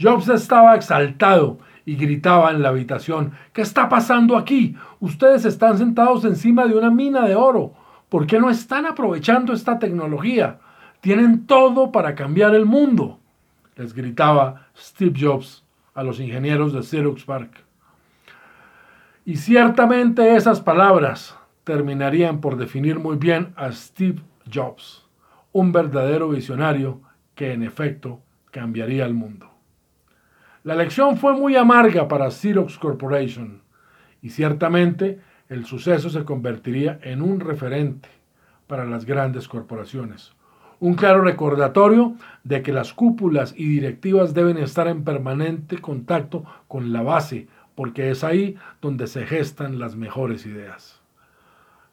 Jobs 0.00 0.28
estaba 0.30 0.74
exaltado 0.74 1.58
y 1.84 1.96
gritaba 1.96 2.50
en 2.50 2.62
la 2.62 2.70
habitación, 2.70 3.32
¿qué 3.52 3.60
está 3.60 3.90
pasando 3.90 4.38
aquí? 4.38 4.74
Ustedes 5.00 5.44
están 5.44 5.76
sentados 5.76 6.24
encima 6.24 6.66
de 6.66 6.74
una 6.74 6.90
mina 6.90 7.26
de 7.26 7.34
oro. 7.34 7.74
¿Por 8.10 8.26
qué 8.26 8.40
no 8.40 8.50
están 8.50 8.86
aprovechando 8.86 9.52
esta 9.52 9.78
tecnología? 9.78 10.58
Tienen 11.00 11.46
todo 11.46 11.92
para 11.92 12.16
cambiar 12.16 12.54
el 12.56 12.66
mundo, 12.66 13.20
les 13.76 13.94
gritaba 13.94 14.66
Steve 14.76 15.14
Jobs 15.18 15.64
a 15.94 16.02
los 16.02 16.18
ingenieros 16.18 16.72
de 16.72 16.82
Xerox 16.82 17.24
Park. 17.24 17.64
Y 19.24 19.36
ciertamente 19.36 20.34
esas 20.34 20.60
palabras 20.60 21.38
terminarían 21.62 22.40
por 22.40 22.56
definir 22.56 22.98
muy 22.98 23.16
bien 23.16 23.52
a 23.54 23.70
Steve 23.70 24.20
Jobs, 24.52 25.06
un 25.52 25.70
verdadero 25.70 26.30
visionario 26.30 27.00
que 27.36 27.52
en 27.52 27.62
efecto 27.62 28.20
cambiaría 28.50 29.06
el 29.06 29.14
mundo. 29.14 29.50
La 30.64 30.74
lección 30.74 31.16
fue 31.16 31.32
muy 31.34 31.54
amarga 31.54 32.08
para 32.08 32.30
Xerox 32.30 32.76
Corporation 32.76 33.62
y 34.20 34.30
ciertamente 34.30 35.20
el 35.50 35.66
suceso 35.66 36.08
se 36.08 36.24
convertiría 36.24 37.00
en 37.02 37.20
un 37.20 37.40
referente 37.40 38.08
para 38.68 38.84
las 38.86 39.04
grandes 39.04 39.48
corporaciones. 39.48 40.32
Un 40.78 40.94
claro 40.94 41.22
recordatorio 41.22 42.14
de 42.44 42.62
que 42.62 42.72
las 42.72 42.94
cúpulas 42.94 43.52
y 43.56 43.66
directivas 43.68 44.32
deben 44.32 44.56
estar 44.56 44.86
en 44.86 45.02
permanente 45.02 45.78
contacto 45.78 46.44
con 46.68 46.92
la 46.92 47.02
base, 47.02 47.48
porque 47.74 48.10
es 48.10 48.22
ahí 48.22 48.56
donde 48.80 49.08
se 49.08 49.26
gestan 49.26 49.80
las 49.80 49.96
mejores 49.96 50.46
ideas. 50.46 51.00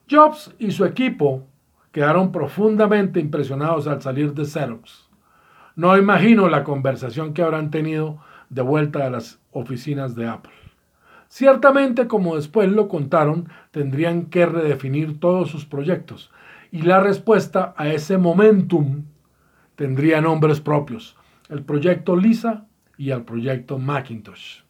Jobs 0.09 0.53
y 0.59 0.71
su 0.71 0.85
equipo 0.85 1.43
quedaron 1.91 2.31
profundamente 2.31 3.19
impresionados 3.19 3.87
al 3.87 4.03
salir 4.03 4.33
de 4.35 4.45
Xerox. 4.45 5.09
No 5.75 5.97
imagino 5.97 6.47
la 6.47 6.63
conversación 6.63 7.33
que 7.33 7.41
habrán 7.41 7.71
tenido 7.71 8.19
de 8.49 8.61
vuelta 8.61 9.07
a 9.07 9.09
las 9.09 9.39
oficinas 9.51 10.15
de 10.15 10.27
Apple. 10.27 10.56
Ciertamente, 11.29 12.07
como 12.07 12.36
después 12.36 12.72
lo 12.72 12.88
contaron, 12.88 13.50
tendrían 13.72 14.25
que 14.25 14.46
redefinir 14.46 15.19
todos 15.19 15.50
sus 15.50 15.65
proyectos 15.65 16.31
y 16.72 16.81
la 16.81 17.00
respuesta 17.00 17.74
a 17.77 17.89
ese 17.89 18.17
momentum 18.17 19.05
tendría 19.75 20.22
nombres 20.22 20.60
propios, 20.60 21.15
el 21.50 21.63
proyecto 21.63 22.15
Lisa 22.15 22.65
y 22.98 23.12
el 23.12 23.24
proyecto 23.24 23.77
Macintosh. 23.77 24.62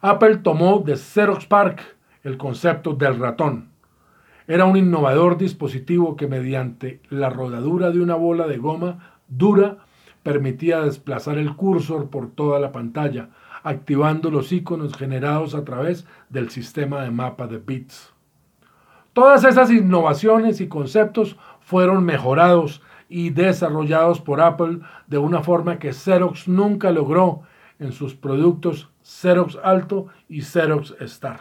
Apple 0.00 0.38
tomó 0.38 0.80
de 0.80 0.96
Xerox 0.96 1.46
Park 1.46 1.80
el 2.22 2.36
concepto 2.36 2.94
del 2.94 3.18
ratón. 3.18 3.70
Era 4.46 4.64
un 4.64 4.76
innovador 4.76 5.38
dispositivo 5.38 6.16
que 6.16 6.26
mediante 6.26 7.00
la 7.10 7.30
rodadura 7.30 7.90
de 7.90 8.00
una 8.00 8.14
bola 8.14 8.46
de 8.46 8.58
goma 8.58 9.16
dura 9.28 9.78
permitía 10.22 10.80
desplazar 10.80 11.38
el 11.38 11.54
cursor 11.54 12.10
por 12.10 12.30
toda 12.30 12.58
la 12.58 12.72
pantalla, 12.72 13.30
activando 13.64 14.30
los 14.30 14.52
iconos 14.52 14.94
generados 14.96 15.54
a 15.54 15.64
través 15.64 16.06
del 16.28 16.50
sistema 16.50 17.02
de 17.02 17.10
mapa 17.10 17.48
de 17.48 17.58
bits. 17.58 18.12
Todas 19.14 19.44
esas 19.44 19.70
innovaciones 19.70 20.60
y 20.60 20.68
conceptos 20.68 21.36
fueron 21.60 22.04
mejorados 22.04 22.82
y 23.08 23.30
desarrollados 23.30 24.20
por 24.20 24.40
Apple 24.40 24.80
de 25.06 25.18
una 25.18 25.42
forma 25.42 25.78
que 25.78 25.92
Xerox 25.92 26.46
nunca 26.46 26.90
logró 26.90 27.42
en 27.78 27.92
sus 27.92 28.14
productos 28.14 28.90
Xerox 29.02 29.58
Alto 29.62 30.08
y 30.28 30.42
Xerox 30.42 30.94
Star. 31.00 31.40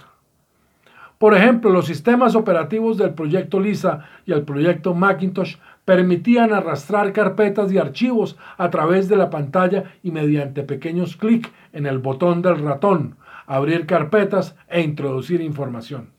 Por 1.18 1.36
ejemplo, 1.36 1.72
los 1.72 1.86
sistemas 1.86 2.36
operativos 2.36 2.98
del 2.98 3.14
proyecto 3.14 3.60
Lisa 3.60 4.06
y 4.26 4.34
el 4.34 4.44
proyecto 4.44 4.94
Macintosh 4.94 5.56
permitían 5.86 6.54
arrastrar 6.54 7.12
carpetas 7.14 7.72
y 7.72 7.78
archivos 7.78 8.38
a 8.58 8.70
través 8.70 9.10
de 9.10 9.18
la 9.18 9.30
pantalla 9.30 9.96
y 10.02 10.12
mediante 10.12 10.64
pequeños 10.64 11.18
clics 11.18 11.52
en 11.74 11.86
el 11.86 12.00
botón 12.00 12.42
del 12.42 12.60
ratón, 12.60 13.18
abrir 13.46 13.86
carpetas 13.86 14.56
e 14.70 14.82
introducir 14.82 15.42
información. 15.42 16.10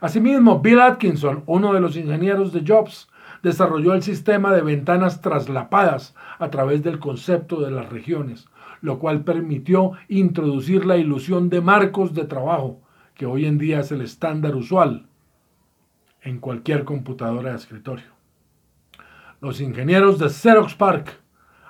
Asimismo, 0.00 0.60
Bill 0.60 0.80
Atkinson, 0.80 1.42
uno 1.46 1.72
de 1.72 1.80
los 1.80 1.96
ingenieros 1.96 2.52
de 2.52 2.64
Jobs, 2.66 3.08
desarrolló 3.42 3.94
el 3.94 4.02
sistema 4.02 4.52
de 4.52 4.62
ventanas 4.62 5.20
traslapadas 5.20 6.14
a 6.38 6.50
través 6.50 6.82
del 6.82 6.98
concepto 6.98 7.60
de 7.60 7.70
las 7.70 7.88
regiones, 7.88 8.48
lo 8.80 8.98
cual 8.98 9.24
permitió 9.24 9.92
introducir 10.08 10.84
la 10.84 10.96
ilusión 10.96 11.48
de 11.48 11.60
marcos 11.60 12.14
de 12.14 12.24
trabajo, 12.24 12.80
que 13.14 13.26
hoy 13.26 13.46
en 13.46 13.58
día 13.58 13.80
es 13.80 13.90
el 13.90 14.00
estándar 14.00 14.54
usual 14.54 15.06
en 16.22 16.38
cualquier 16.38 16.84
computadora 16.84 17.50
de 17.50 17.56
escritorio. 17.56 18.17
Los 19.40 19.60
ingenieros 19.60 20.18
de 20.18 20.30
Xerox 20.30 20.74
Park, 20.74 21.20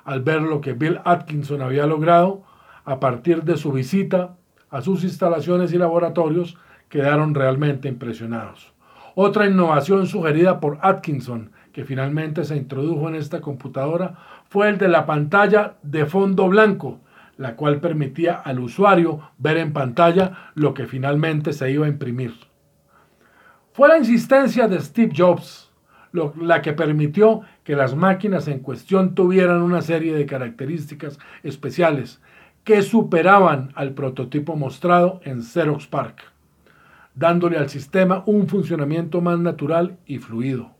al 0.05 0.23
ver 0.23 0.41
lo 0.41 0.63
que 0.63 0.73
Bill 0.73 1.01
Atkinson 1.05 1.61
había 1.61 1.87
logrado, 1.87 2.43
a 2.87 2.99
partir 2.99 3.43
de 3.43 3.59
su 3.59 3.73
visita 3.73 4.37
a 4.71 4.81
sus 4.81 5.05
instalaciones 5.05 5.71
y 5.75 5.77
laboratorios, 5.77 6.57
quedaron 6.89 7.35
realmente 7.35 7.87
impresionados. 7.87 8.73
Otra 9.15 9.47
innovación 9.47 10.07
sugerida 10.07 10.61
por 10.61 10.79
Atkinson, 10.81 11.53
que 11.73 11.85
finalmente 11.85 12.45
se 12.45 12.57
introdujo 12.57 13.07
en 13.11 13.17
esta 13.17 13.43
computadora, 13.43 14.15
fue 14.49 14.71
el 14.71 14.79
de 14.79 14.89
la 14.89 15.05
pantalla 15.05 15.77
de 15.83 16.07
fondo 16.07 16.49
blanco, 16.49 17.01
la 17.37 17.55
cual 17.55 17.81
permitía 17.81 18.37
al 18.37 18.61
usuario 18.61 19.21
ver 19.37 19.59
en 19.59 19.75
pantalla 19.75 20.53
lo 20.55 20.73
que 20.73 20.87
finalmente 20.87 21.53
se 21.53 21.71
iba 21.71 21.85
a 21.85 21.91
imprimir. 21.91 22.33
Fue 23.73 23.89
la 23.89 23.99
insistencia 23.99 24.69
de 24.69 24.81
Steve 24.81 25.13
Jobs 25.15 25.69
la 26.13 26.63
que 26.63 26.73
permitió 26.73 27.43
que 27.69 27.77
las 27.77 27.95
máquinas 27.95 28.49
en 28.49 28.61
cuestión 28.61 29.15
tuvieran 29.15 29.61
una 29.61 29.83
serie 29.83 30.15
de 30.15 30.25
características 30.25 31.19
especiales 31.43 32.19
que 32.65 32.81
superaban 32.81 33.73
al 33.75 33.93
prototipo 33.93 34.57
mostrado 34.57 35.21
en 35.25 35.43
Xerox 35.43 35.87
Park. 35.87 36.33
dándole 37.15 37.59
al 37.59 37.69
sistema 37.69 38.23
un 38.25 38.49
funcionamiento 38.49 39.21
más 39.21 39.39
natural 39.39 39.99
y 40.07 40.17
fluido. 40.17 40.71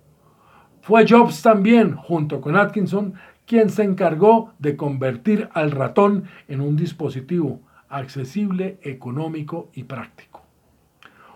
Fue 0.81 1.07
Jobs 1.07 1.43
también, 1.43 1.95
junto 1.95 2.41
con 2.41 2.57
Atkinson, 2.57 3.13
quien 3.45 3.69
se 3.69 3.83
encargó 3.83 4.55
de 4.59 4.75
convertir 4.75 5.51
al 5.53 5.73
ratón 5.73 6.25
en 6.49 6.63
un 6.63 6.75
dispositivo 6.75 7.61
accesible, 7.91 8.79
económico 8.81 9.69
y 9.75 9.85
práctico. 9.85 10.43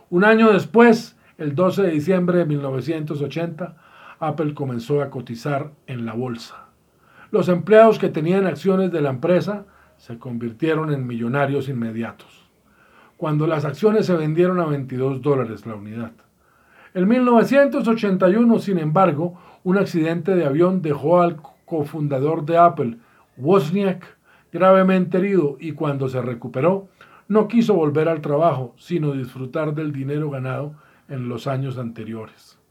Un 0.09 0.25
año 0.25 0.50
después, 0.50 1.18
el 1.37 1.54
12 1.54 1.82
de 1.82 1.90
diciembre 1.90 2.38
de 2.38 2.47
1980, 2.47 3.76
Apple 4.23 4.55
comenzó 4.55 5.02
a 5.02 5.11
cotizar 5.11 5.73
en 5.88 6.07
la 6.07 6.12
bolsa. 6.12 6.67
Los 7.33 7.49
empleados 7.49 7.99
que 7.99 8.09
tenían 8.09 8.47
acciones 8.47 8.93
de 8.93 9.00
la 9.00 9.11
empresa 9.11 9.67
se 9.97 10.17
convirtieron 10.17 10.93
en 10.93 11.09
millonarios 11.09 11.69
inmediatos, 11.69 12.49
cuando 13.17 13.49
las 13.49 13.64
acciones 13.64 14.07
se 14.07 14.14
vendieron 14.14 14.61
a 14.61 14.67
22 14.67 15.23
dólares 15.23 15.67
la 15.67 15.75
unidad. 15.75 16.12
En 16.95 17.09
1981, 17.09 18.61
sin 18.61 18.79
embargo, 18.79 19.37
un 19.64 19.76
accidente 19.76 20.37
de 20.37 20.45
avión 20.45 20.83
dejó 20.83 21.21
al 21.21 21.43
cofundador 21.64 22.45
de 22.45 22.59
Apple, 22.59 22.99
Wozniak, 23.37 24.07
gravemente 24.52 25.19
herido 25.19 25.57
y 25.59 25.73
cuando 25.73 26.09
se 26.09 26.23
recuperó, 26.23 26.87
no 27.26 27.49
quiso 27.49 27.75
volver 27.75 28.09
al 28.09 28.21
trabajo, 28.21 28.73
sino 28.79 29.14
disfrutar 29.14 29.75
del 29.75 29.91
dinero 29.91 30.31
ganado 30.31 30.75
en 31.09 31.29
los 31.29 31.49
años 31.49 31.76
anteriores. 31.76 32.62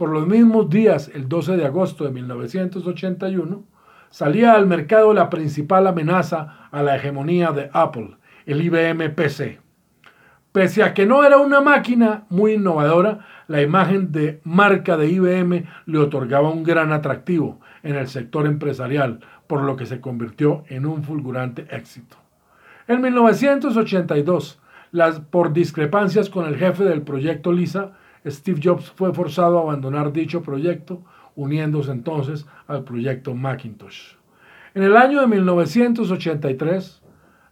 Por 0.00 0.08
los 0.08 0.26
mismos 0.26 0.70
días, 0.70 1.10
el 1.12 1.28
12 1.28 1.58
de 1.58 1.66
agosto 1.66 2.04
de 2.04 2.10
1981, 2.10 3.64
salía 4.08 4.54
al 4.54 4.66
mercado 4.66 5.12
la 5.12 5.28
principal 5.28 5.86
amenaza 5.86 6.68
a 6.70 6.82
la 6.82 6.96
hegemonía 6.96 7.52
de 7.52 7.68
Apple, 7.74 8.16
el 8.46 8.62
IBM 8.62 9.10
PC. 9.14 9.60
Pese 10.52 10.84
a 10.84 10.94
que 10.94 11.04
no 11.04 11.22
era 11.22 11.36
una 11.36 11.60
máquina 11.60 12.24
muy 12.30 12.52
innovadora, 12.52 13.26
la 13.46 13.60
imagen 13.60 14.10
de 14.10 14.40
marca 14.42 14.96
de 14.96 15.08
IBM 15.10 15.66
le 15.84 15.98
otorgaba 15.98 16.48
un 16.48 16.62
gran 16.62 16.94
atractivo 16.94 17.60
en 17.82 17.96
el 17.96 18.08
sector 18.08 18.46
empresarial, 18.46 19.20
por 19.46 19.60
lo 19.60 19.76
que 19.76 19.84
se 19.84 20.00
convirtió 20.00 20.64
en 20.68 20.86
un 20.86 21.04
fulgurante 21.04 21.66
éxito. 21.70 22.16
En 22.88 23.02
1982, 23.02 24.62
las, 24.92 25.20
por 25.20 25.52
discrepancias 25.52 26.30
con 26.30 26.46
el 26.46 26.56
jefe 26.56 26.84
del 26.84 27.02
proyecto 27.02 27.52
Lisa, 27.52 27.92
Steve 28.26 28.60
Jobs 28.62 28.90
fue 28.90 29.12
forzado 29.14 29.58
a 29.58 29.62
abandonar 29.62 30.12
dicho 30.12 30.42
proyecto, 30.42 31.02
uniéndose 31.36 31.92
entonces 31.92 32.46
al 32.66 32.84
proyecto 32.84 33.34
Macintosh. 33.34 34.14
En 34.74 34.82
el 34.82 34.96
año 34.96 35.20
de 35.20 35.26
1983, 35.26 37.02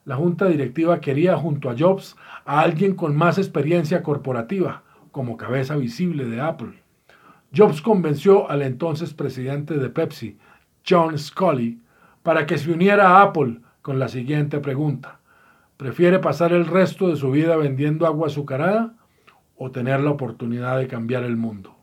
la 0.05 0.17
junta 0.17 0.47
directiva 0.47 1.01
quería 1.01 1.37
junto 1.37 1.71
a 1.71 1.75
Jobs 1.77 2.17
a 2.45 2.61
alguien 2.61 2.95
con 2.95 3.17
más 3.17 3.39
experiencia 3.39 4.03
corporativa, 4.03 4.83
como 5.11 5.37
cabeza 5.37 5.77
visible 5.77 6.27
de 6.27 6.41
Apple. 6.41 6.83
Jobs 7.55 7.81
convenció 7.81 8.51
al 8.51 8.63
entonces 8.63 9.15
presidente 9.15 9.75
de 9.75 9.89
Pepsi, 9.89 10.39
John 10.89 11.19
Scully, 11.19 11.81
para 12.23 12.47
que 12.47 12.59
se 12.59 12.71
uniera 12.71 13.09
a 13.09 13.23
Apple 13.23 13.61
con 13.83 13.99
la 13.99 14.09
siguiente 14.09 14.61
pregunta. 14.61 15.21
¿Prefiere 15.77 16.19
pasar 16.19 16.53
el 16.53 16.67
resto 16.67 17.09
de 17.09 17.17
su 17.17 17.31
vida 17.31 17.57
vendiendo 17.57 18.07
agua 18.07 18.27
azucarada 18.27 18.95
o 19.59 19.71
tener 19.71 20.01
la 20.01 20.11
oportunidad 20.11 20.79
de 20.79 20.89
cambiar 20.89 21.25
el 21.25 21.37
mundo? 21.37 21.77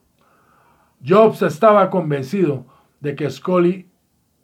Jobs 1.05 1.41
estaba 1.41 1.89
convencido 1.89 2.65
de 2.99 3.15
que 3.15 3.29
Scully 3.29 3.89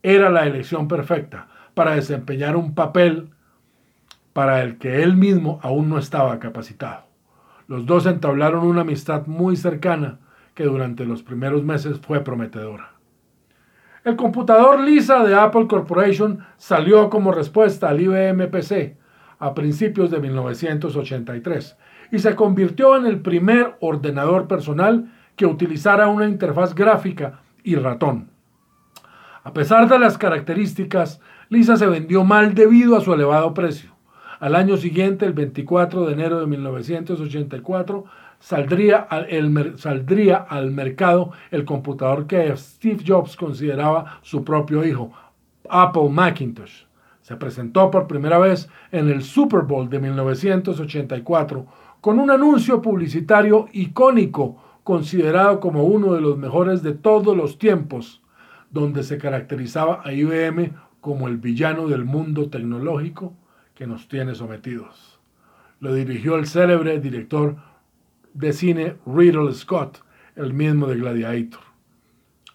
era 0.03 0.29
la 0.29 0.45
elección 0.45 0.87
perfecta 0.87 1.47
para 1.73 1.95
desempeñar 1.95 2.55
un 2.55 2.75
papel 2.75 3.29
para 4.33 4.61
el 4.61 4.77
que 4.77 5.03
él 5.03 5.15
mismo 5.15 5.59
aún 5.63 5.89
no 5.89 5.97
estaba 5.97 6.39
capacitado. 6.39 7.05
Los 7.67 7.85
dos 7.85 8.05
entablaron 8.05 8.65
una 8.65 8.81
amistad 8.81 9.27
muy 9.27 9.55
cercana 9.55 10.19
que 10.53 10.65
durante 10.65 11.05
los 11.05 11.23
primeros 11.23 11.63
meses 11.63 11.99
fue 11.99 12.21
prometedora. 12.21 12.91
El 14.03 14.15
computador 14.15 14.79
Lisa 14.79 15.23
de 15.23 15.35
Apple 15.35 15.67
Corporation 15.67 16.45
salió 16.57 17.09
como 17.09 17.31
respuesta 17.31 17.89
al 17.89 18.01
IBM 18.01 18.49
PC 18.49 18.97
a 19.39 19.53
principios 19.53 20.11
de 20.11 20.19
1983 20.19 21.77
y 22.11 22.19
se 22.19 22.35
convirtió 22.35 22.97
en 22.97 23.05
el 23.05 23.21
primer 23.21 23.77
ordenador 23.79 24.47
personal 24.47 25.11
que 25.35 25.45
utilizara 25.45 26.07
una 26.07 26.27
interfaz 26.27 26.75
gráfica 26.75 27.39
y 27.63 27.75
ratón. 27.75 28.29
A 29.43 29.53
pesar 29.53 29.89
de 29.89 29.97
las 29.97 30.17
características, 30.17 31.19
Lisa 31.49 31.75
se 31.77 31.87
vendió 31.87 32.23
mal 32.23 32.53
debido 32.53 32.95
a 32.95 33.01
su 33.01 33.13
elevado 33.13 33.53
precio. 33.53 33.91
Al 34.39 34.55
año 34.55 34.77
siguiente, 34.77 35.25
el 35.25 35.33
24 35.33 36.05
de 36.05 36.13
enero 36.13 36.39
de 36.39 36.47
1984, 36.47 38.05
saldría 38.39 38.97
al, 38.97 39.77
saldría 39.77 40.37
al 40.37 40.71
mercado 40.71 41.31
el 41.51 41.63
computador 41.63 42.27
que 42.27 42.55
Steve 42.57 43.03
Jobs 43.05 43.35
consideraba 43.35 44.19
su 44.21 44.43
propio 44.43 44.85
hijo, 44.85 45.11
Apple 45.69 46.09
Macintosh. 46.09 46.85
Se 47.21 47.35
presentó 47.35 47.91
por 47.91 48.07
primera 48.07 48.39
vez 48.39 48.67
en 48.91 49.09
el 49.09 49.21
Super 49.23 49.61
Bowl 49.61 49.89
de 49.89 49.99
1984 49.99 51.65
con 52.01 52.19
un 52.19 52.31
anuncio 52.31 52.81
publicitario 52.81 53.69
icónico 53.73 54.57
considerado 54.83 55.59
como 55.59 55.83
uno 55.83 56.13
de 56.13 56.21
los 56.21 56.35
mejores 56.37 56.81
de 56.81 56.93
todos 56.93 57.37
los 57.37 57.59
tiempos, 57.59 58.23
donde 58.71 59.03
se 59.03 59.19
caracterizaba 59.19 60.01
a 60.03 60.11
IBM 60.11 60.73
como 60.99 61.27
el 61.27 61.37
villano 61.37 61.87
del 61.87 62.03
mundo 62.03 62.49
tecnológico 62.49 63.33
que 63.75 63.85
nos 63.85 64.07
tiene 64.07 64.33
sometidos. 64.33 65.19
Lo 65.79 65.93
dirigió 65.93 66.35
el 66.35 66.47
célebre 66.47 66.99
director 66.99 67.57
de 68.33 68.53
cine 68.53 68.95
Riddle 69.05 69.53
Scott, 69.53 70.03
el 70.35 70.53
mismo 70.53 70.87
de 70.87 70.95
Gladiator. 70.95 71.61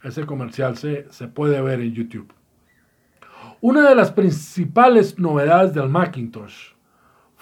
Ese 0.02 0.26
comercial 0.26 0.76
se, 0.76 1.06
se 1.10 1.28
puede 1.28 1.60
ver 1.60 1.80
en 1.80 1.92
YouTube. 1.92 2.32
Una 3.60 3.88
de 3.88 3.94
las 3.94 4.10
principales 4.12 5.18
novedades 5.18 5.72
del 5.74 5.88
Macintosh 5.88 6.75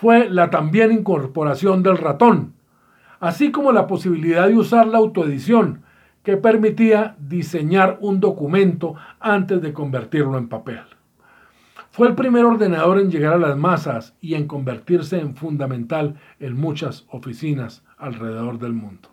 fue 0.04 0.28
la 0.28 0.50
también 0.50 0.92
incorporación 0.92 1.82
del 1.82 1.96
ratón, 1.96 2.52
así 3.20 3.50
como 3.50 3.72
la 3.72 3.86
posibilidad 3.86 4.46
de 4.48 4.54
usar 4.54 4.86
la 4.86 4.98
autoedición, 4.98 5.80
que 6.22 6.36
permitía 6.36 7.16
diseñar 7.18 7.96
un 8.02 8.20
documento 8.20 8.96
antes 9.18 9.62
de 9.62 9.72
convertirlo 9.72 10.36
en 10.36 10.50
papel. 10.50 10.82
Fue 11.90 12.06
el 12.06 12.14
primer 12.14 12.44
ordenador 12.44 13.00
en 13.00 13.10
llegar 13.10 13.32
a 13.32 13.38
las 13.38 13.56
masas 13.56 14.14
y 14.20 14.34
en 14.34 14.46
convertirse 14.46 15.18
en 15.18 15.36
fundamental 15.36 16.16
en 16.38 16.54
muchas 16.54 17.06
oficinas 17.08 17.82
alrededor 17.96 18.58
del 18.58 18.74
mundo. 18.74 19.08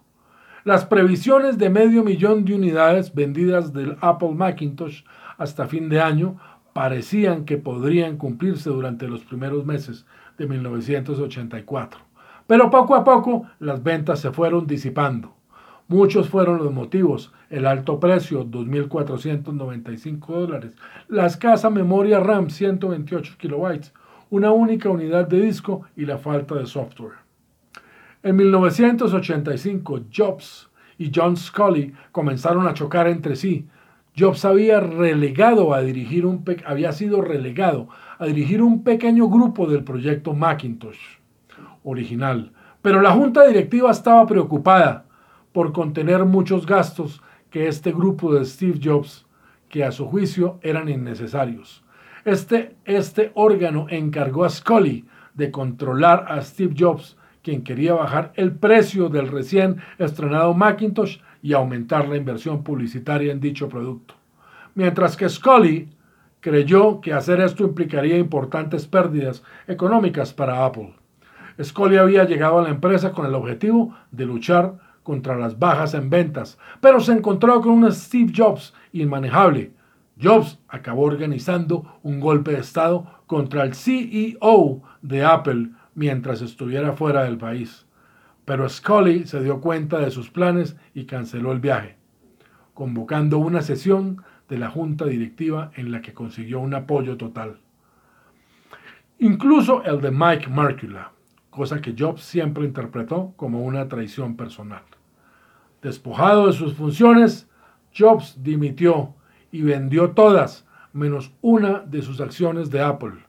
Las 0.66 0.84
previsiones 0.84 1.58
de 1.58 1.70
medio 1.70 2.04
millón 2.04 2.44
de 2.44 2.54
unidades 2.54 3.16
vendidas 3.16 3.72
del 3.72 3.96
Apple 4.02 4.34
Macintosh 4.36 5.04
hasta 5.38 5.68
fin 5.68 5.88
de 5.88 6.02
año 6.02 6.36
parecían 6.74 7.46
que 7.46 7.58
podrían 7.58 8.18
cumplirse 8.18 8.70
durante 8.70 9.08
los 9.08 9.24
primeros 9.24 9.66
meses 9.66 10.06
de 10.38 10.48
1984. 10.48 12.00
Pero 12.48 12.70
poco 12.70 12.96
a 12.96 13.04
poco 13.04 13.48
las 13.60 13.84
ventas 13.84 14.20
se 14.20 14.32
fueron 14.32 14.68
disipando. 14.68 15.34
Muchos 15.88 16.30
fueron 16.30 16.60
los 16.60 16.72
motivos, 16.72 17.34
el 17.50 17.68
alto 17.68 18.00
precio, 18.00 18.46
2.495 18.46 20.26
dólares, 20.28 20.74
la 21.10 21.26
escasa 21.26 21.70
memoria 21.70 22.22
RAM, 22.22 22.50
128 22.50 23.36
kilobytes, 23.38 23.94
una 24.30 24.52
única 24.52 24.90
unidad 24.90 25.28
de 25.28 25.42
disco 25.42 25.82
y 25.98 26.06
la 26.06 26.18
falta 26.18 26.56
de 26.56 26.66
software. 26.66 27.16
En 28.24 28.38
1985, 28.38 30.02
Jobs 30.16 30.70
y 30.98 31.12
John 31.14 31.36
Scully 31.36 31.94
comenzaron 32.12 32.68
a 32.68 32.74
chocar 32.74 33.08
entre 33.08 33.36
sí. 33.36 33.68
Jobs 34.18 34.44
había 34.46 34.80
relegado 34.80 35.74
a 35.74 35.82
dirigir 35.82 36.26
un 36.26 36.44
había 36.66 36.92
sido 36.92 37.22
relegado 37.22 37.88
a 38.20 38.26
dirigir 38.26 38.62
un 38.62 38.84
pequeño 38.84 39.30
grupo 39.30 39.68
del 39.68 39.84
proyecto 39.84 40.34
Macintosh 40.34 41.00
original, 41.84 42.52
pero 42.82 43.02
la 43.02 43.12
junta 43.12 43.48
directiva 43.48 43.92
estaba 43.92 44.26
preocupada 44.26 45.06
por 45.54 45.72
contener 45.72 46.26
muchos 46.26 46.66
gastos 46.66 47.22
que 47.50 47.68
este 47.68 47.92
grupo 47.92 48.34
de 48.34 48.46
Steve 48.46 48.80
Jobs, 48.82 49.26
que 49.70 49.84
a 49.84 49.92
su 49.92 50.06
juicio 50.08 50.60
eran 50.62 50.90
innecesarios. 50.90 51.84
Este, 52.26 52.76
este 52.86 53.32
órgano 53.34 53.88
encargó 53.90 54.46
a 54.46 54.50
Scully 54.50 55.06
de 55.34 55.52
controlar 55.52 56.26
a 56.28 56.42
Steve 56.42 56.76
Jobs, 56.78 57.18
quien 57.42 57.64
quería 57.64 57.94
bajar 57.94 58.32
el 58.36 58.52
precio 58.52 59.10
del 59.10 59.28
recién 59.28 59.78
estrenado 59.98 60.54
Macintosh 60.54 61.18
y 61.42 61.54
aumentar 61.54 62.08
la 62.08 62.18
inversión 62.18 62.64
publicitaria 62.64 63.32
en 63.32 63.40
dicho 63.40 63.68
producto. 63.70 64.16
Mientras 64.76 65.18
que 65.18 65.28
Scully 65.28 65.90
creyó 66.40 67.02
que 67.02 67.14
hacer 67.14 67.40
esto 67.40 67.64
implicaría 67.64 68.18
importantes 68.18 68.88
pérdidas 68.88 69.44
económicas 69.68 70.34
para 70.34 70.66
Apple. 70.66 70.94
Scully 71.62 71.98
había 71.98 72.24
llegado 72.24 72.60
a 72.60 72.64
la 72.64 72.70
empresa 72.70 73.12
con 73.12 73.26
el 73.26 73.36
objetivo 73.36 73.96
de 74.12 74.26
luchar 74.26 74.78
contra 75.04 75.38
las 75.38 75.58
bajas 75.58 75.94
en 75.94 76.10
ventas, 76.10 76.58
pero 76.80 77.00
se 77.00 77.14
encontró 77.14 77.62
con 77.62 77.72
un 77.74 77.92
Steve 77.92 78.32
Jobs 78.36 78.74
inmanejable. 78.92 79.72
Jobs 80.22 80.60
acabó 80.68 81.04
organizando 81.04 82.00
un 82.04 82.20
golpe 82.20 82.52
de 82.52 82.60
Estado 82.60 83.06
contra 83.26 83.64
el 83.64 83.74
CEO 83.74 84.82
de 85.02 85.24
Apple 85.24 85.70
mientras 85.96 86.42
estuviera 86.42 86.94
fuera 86.94 87.24
del 87.24 87.38
país. 87.38 87.86
Pero 88.46 88.68
Scully 88.68 89.26
se 89.26 89.42
dio 89.44 89.62
cuenta 89.62 90.00
de 90.00 90.12
sus 90.12 90.30
planes 90.30 90.76
y 90.94 91.06
canceló 91.06 91.52
el 91.52 91.60
viaje, 91.60 91.98
convocando 92.74 93.38
una 93.38 93.62
sesión 93.62 94.24
de 94.50 94.58
la 94.58 94.70
junta 94.70 95.06
directiva 95.06 95.72
en 95.76 95.92
la 95.92 96.02
que 96.02 96.14
consiguió 96.14 96.60
un 96.60 96.74
apoyo 96.74 97.18
total. 97.18 97.60
Incluso 99.20 99.84
el 99.84 100.02
de 100.02 100.12
Mike 100.12 100.50
Markula, 100.50 101.12
cosa 101.52 101.80
que 101.82 101.96
Jobs 101.98 102.24
siempre 102.24 102.66
interpretó 102.66 103.34
como 103.36 103.62
una 103.64 103.88
traición 103.88 104.36
personal. 104.36 104.84
Despojado 105.82 106.48
de 106.48 106.54
sus 106.54 106.74
funciones, 106.74 107.50
Jobs 107.96 108.42
dimitió 108.42 109.14
y 109.52 109.62
vendió 109.62 110.12
todas 110.12 110.68
menos 110.94 111.34
una 111.42 111.80
de 111.80 112.02
sus 112.02 112.20
acciones 112.20 112.70
de 112.70 112.82
Apple, 112.82 113.26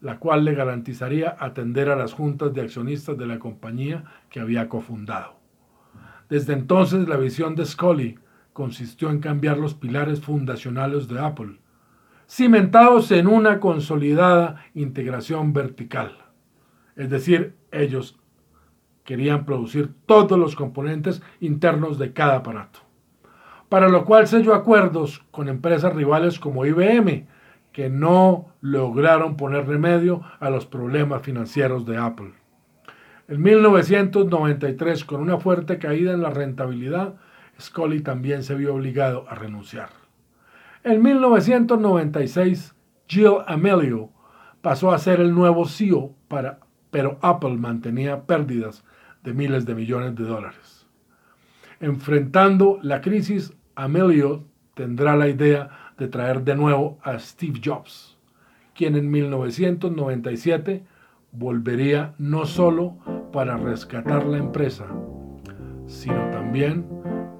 la 0.00 0.18
cual 0.18 0.44
le 0.44 0.54
garantizaría 0.54 1.36
atender 1.38 1.88
a 1.88 1.96
las 1.96 2.12
juntas 2.12 2.52
de 2.54 2.60
accionistas 2.60 3.18
de 3.18 3.26
la 3.26 3.38
compañía 3.38 4.04
que 4.30 4.40
había 4.40 4.68
cofundado. 4.68 5.36
Desde 6.28 6.52
entonces 6.52 7.08
la 7.08 7.16
visión 7.16 7.56
de 7.56 7.64
Scully 7.64 8.18
consistió 8.52 9.10
en 9.10 9.20
cambiar 9.20 9.58
los 9.58 9.74
pilares 9.74 10.20
fundacionales 10.20 11.08
de 11.08 11.20
Apple, 11.20 11.58
cimentados 12.28 13.10
en 13.10 13.26
una 13.26 13.60
consolidada 13.60 14.64
integración 14.74 15.52
vertical. 15.52 16.18
Es 16.96 17.10
decir, 17.10 17.56
ellos 17.72 18.18
querían 19.04 19.46
producir 19.46 19.94
todos 20.06 20.38
los 20.38 20.54
componentes 20.54 21.22
internos 21.40 21.98
de 21.98 22.12
cada 22.12 22.36
aparato 22.36 22.88
para 23.68 23.88
lo 23.88 24.04
cual 24.04 24.26
selló 24.26 24.54
acuerdos 24.54 25.22
con 25.30 25.48
empresas 25.48 25.94
rivales 25.94 26.38
como 26.38 26.64
IBM, 26.64 27.26
que 27.78 27.88
no 27.88 28.56
lograron 28.60 29.36
poner 29.36 29.68
remedio 29.68 30.22
a 30.40 30.50
los 30.50 30.66
problemas 30.66 31.22
financieros 31.22 31.86
de 31.86 31.96
Apple. 31.96 32.32
En 33.28 33.40
1993, 33.40 35.04
con 35.04 35.20
una 35.20 35.38
fuerte 35.38 35.78
caída 35.78 36.12
en 36.12 36.20
la 36.20 36.30
rentabilidad, 36.30 37.14
Scully 37.60 38.00
también 38.00 38.42
se 38.42 38.56
vio 38.56 38.74
obligado 38.74 39.26
a 39.28 39.36
renunciar. 39.36 39.90
En 40.82 41.00
1996, 41.04 42.74
Jill 43.06 43.36
Amelio 43.46 44.10
pasó 44.60 44.90
a 44.90 44.98
ser 44.98 45.20
el 45.20 45.32
nuevo 45.32 45.64
CEO, 45.64 46.16
para, 46.26 46.58
pero 46.90 47.20
Apple 47.22 47.58
mantenía 47.58 48.26
pérdidas 48.26 48.82
de 49.22 49.34
miles 49.34 49.66
de 49.66 49.76
millones 49.76 50.16
de 50.16 50.24
dólares. 50.24 50.88
Enfrentando 51.78 52.80
la 52.82 53.00
crisis, 53.00 53.52
Amelio 53.76 54.48
tendrá 54.74 55.14
la 55.14 55.28
idea 55.28 55.87
de 55.98 56.08
traer 56.08 56.42
de 56.44 56.54
nuevo 56.54 56.98
a 57.02 57.18
Steve 57.18 57.60
Jobs, 57.62 58.16
quien 58.74 58.96
en 58.96 59.10
1997 59.10 60.84
volvería 61.32 62.14
no 62.18 62.46
solo 62.46 62.96
para 63.32 63.56
rescatar 63.56 64.24
la 64.26 64.38
empresa, 64.38 64.86
sino 65.86 66.30
también 66.30 66.86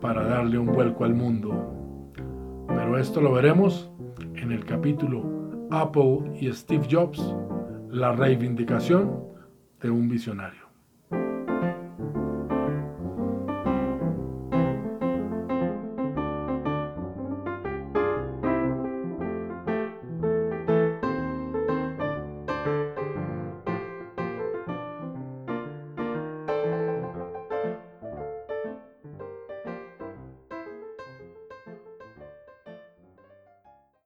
para 0.01 0.25
darle 0.25 0.59
un 0.59 0.66
vuelco 0.66 1.05
al 1.05 1.14
mundo. 1.14 2.14
Pero 2.68 2.99
esto 2.99 3.21
lo 3.21 3.33
veremos 3.33 3.90
en 4.35 4.53
el 4.53 4.64
capítulo 4.64 5.68
Apple 5.71 6.33
y 6.40 6.53
Steve 6.53 6.87
Jobs, 6.90 7.35
la 7.90 8.12
reivindicación 8.12 9.29
de 9.81 9.90
un 9.90 10.09
visionario. 10.09 10.67